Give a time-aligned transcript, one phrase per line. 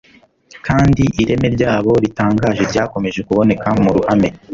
[0.67, 4.29] kandi ireme ryabo ritangaje ryakomeje kuboneka mu ruhame